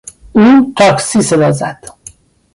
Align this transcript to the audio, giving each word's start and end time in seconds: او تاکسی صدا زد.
او 0.33 0.73
تاکسی 0.77 1.21
صدا 1.29 1.51
زد. 1.51 1.85